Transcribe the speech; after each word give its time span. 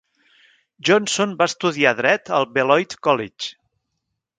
Johnson 0.89 1.37
va 1.43 1.49
estudiar 1.51 1.93
dret 2.03 2.35
al 2.39 2.51
Beloit 2.59 3.01
College. 3.09 3.57